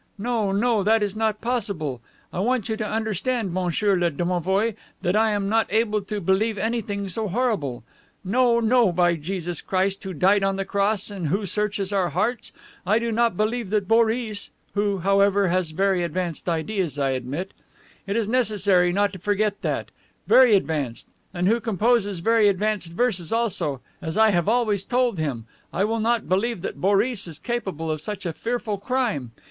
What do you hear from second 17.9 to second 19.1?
it is necessary